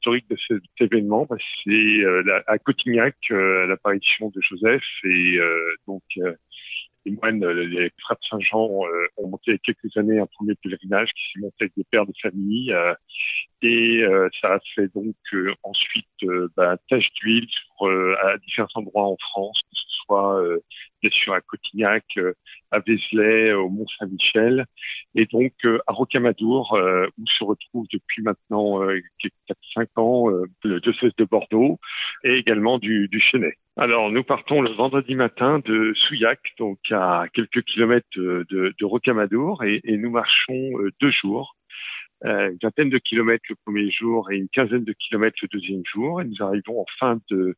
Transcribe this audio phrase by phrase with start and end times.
[0.00, 2.04] historique de cet événement, bah, c'est
[2.46, 5.38] à Cotignac l'apparition de Joseph et
[5.86, 6.02] donc
[7.04, 8.66] les moines, les frères de Saint-Jean
[9.16, 11.84] ont monté il y a quelques années un premier pèlerinage qui s'est monté avec des
[11.84, 12.74] pères de famille
[13.62, 14.04] et
[14.40, 15.14] ça a fait donc
[15.62, 16.06] ensuite
[16.56, 17.46] bah, tâche d'huile
[18.22, 20.42] à différents endroits en France, que ce soit
[21.08, 22.34] sûr à Cotignac, euh,
[22.70, 24.66] à Vézelay, au Mont-Saint-Michel,
[25.14, 30.28] et donc euh, à Rocamadour, euh, où se retrouve depuis maintenant 4-5 ans
[30.64, 31.78] le diocèse de Bordeaux
[32.24, 33.54] et également du, du Chenet.
[33.76, 39.64] Alors nous partons le vendredi matin de Souillac, donc à quelques kilomètres de, de, Rocamadour,
[39.64, 40.70] et, nous marchons
[41.00, 41.56] deux jours
[42.22, 46.20] une vingtaine de kilomètres le premier jour et une quinzaine de kilomètres le deuxième jour.
[46.20, 47.56] Et nous arrivons en fin de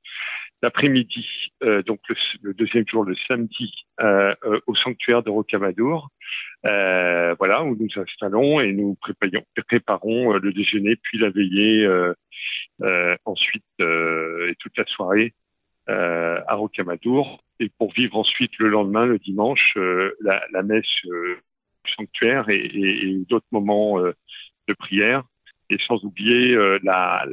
[0.63, 1.27] l'après-midi,
[1.65, 2.01] euh, donc
[2.43, 6.09] le, deuxième jour, le samedi, euh, euh, au sanctuaire de Rocamadour.
[6.63, 8.97] Voilà, où nous installons et nous
[9.69, 11.89] préparons, le déjeuner, puis la veillée,
[13.25, 15.35] ensuite et toute la soirée
[15.89, 17.43] à Rocamadour.
[17.59, 19.77] Et pour vivre ensuite le lendemain, le dimanche,
[20.21, 25.25] la, messe du sanctuaire et d'autres moments de prière
[25.73, 27.25] et sans oublier la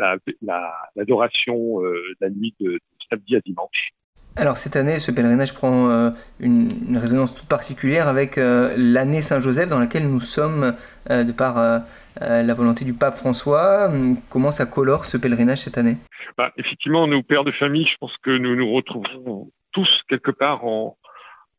[0.95, 3.92] l'adoration la, la, la nuit de, samedi à dimanche.
[4.36, 9.70] Alors cette année, ce pèlerinage prend euh, une, résonance toute particulière avec euh, l'année Saint-Joseph
[9.70, 10.76] dans laquelle nous sommes
[11.10, 11.84] euh, de par
[12.22, 13.90] la volonté du pape François.
[14.30, 15.98] Comment ça colore ce pèlerinage cette année?
[16.38, 20.66] Bah, Effectivement, nous, pères de famille, je pense que nous nous retrouvons tous quelque part
[20.66, 20.98] en,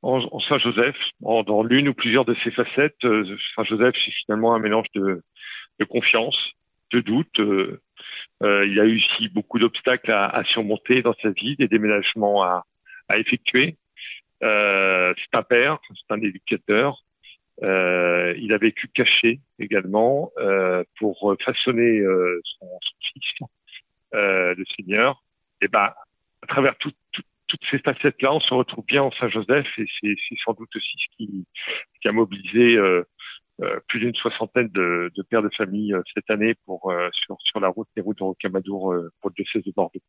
[0.02, 3.00] en, Saint-Joseph, dans l'une ou plusieurs de ses facettes.
[3.56, 5.22] Saint-Joseph, c'est finalement un mélange de,
[5.78, 6.36] de confiance,
[6.90, 7.80] de doute, euh,
[8.42, 12.64] il y a eu aussi beaucoup d'obstacles à, surmonter dans sa vie, des déménagements à,
[13.16, 13.76] effectuer.
[14.42, 17.02] Euh, c'est un père, c'est un éducateur.
[17.62, 22.66] Euh, il a vécu caché également euh, pour façonner euh, son,
[23.00, 23.48] fils,
[24.14, 25.22] euh, le Seigneur.
[25.60, 25.92] Et ben,
[26.42, 30.16] à travers tout, tout, toutes ces facettes-là, on se retrouve bien en Saint-Joseph et c'est
[30.44, 33.04] sans doute aussi ce qui, a mobilisé euh, euh,
[33.88, 37.60] plus d'une soixantaine de, de, pères de famille euh, cette année pour euh, sur, sur
[37.60, 40.00] la route des routes de Rocamadour pour le diocèse de Bordeaux.